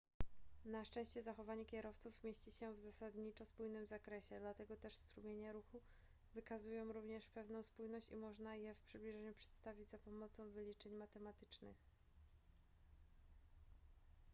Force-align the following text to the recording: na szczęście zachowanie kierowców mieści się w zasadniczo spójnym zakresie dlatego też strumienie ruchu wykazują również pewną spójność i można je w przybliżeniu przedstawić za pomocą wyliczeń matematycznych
na 0.65 0.85
szczęście 0.85 1.21
zachowanie 1.21 1.65
kierowców 1.65 2.23
mieści 2.23 2.51
się 2.51 2.73
w 2.73 2.79
zasadniczo 2.79 3.45
spójnym 3.45 3.85
zakresie 3.85 4.39
dlatego 4.39 4.75
też 4.77 4.95
strumienie 4.95 5.53
ruchu 5.53 5.81
wykazują 6.33 6.93
również 6.93 7.27
pewną 7.27 7.63
spójność 7.63 8.11
i 8.11 8.15
można 8.17 8.55
je 8.55 8.75
w 8.75 8.81
przybliżeniu 8.83 9.33
przedstawić 9.33 9.89
za 9.89 9.97
pomocą 9.99 10.49
wyliczeń 10.51 10.95
matematycznych 10.95 11.77